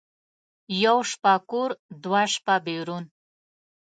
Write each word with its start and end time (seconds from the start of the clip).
یوه 0.83 1.05
شپه 1.11 1.33
کور، 1.49 1.69
دوه 2.03 2.21
شپه 2.33 2.55
بېرون. 2.65 3.03